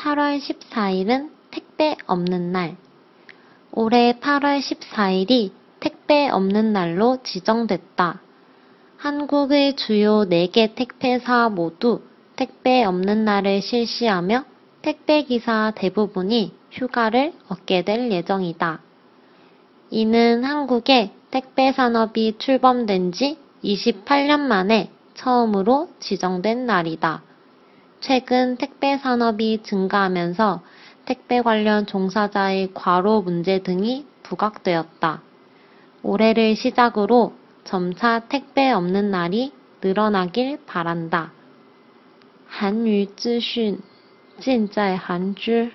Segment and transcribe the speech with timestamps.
[0.00, 2.76] 8월 14일은 택배 없는 날.
[3.70, 8.22] 올해 8월 14일이 택배 없는 날로 지정됐다.
[8.96, 12.00] 한국의 주요 4개 택배사 모두
[12.36, 14.44] 택배 없는 날을 실시하며
[14.80, 18.80] 택배기사 대부분이 휴가를 얻게 될 예정이다.
[19.90, 27.29] 이는 한국의 택배 산업이 출범된 지 28년 만에 처음으로 지정된 날이다.
[27.99, 30.61] 최근 택배 산업이 증가하면서
[31.05, 35.21] 택배 관련 종사자의 과로 문제 등이 부각되었다.
[36.03, 37.33] 올해를 시작으로
[37.63, 39.51] 점차 택배 없는 날이
[39.81, 41.31] 늘어나길 바란다.
[42.47, 43.79] 韩语资讯
[44.39, 45.71] 尽在韩知。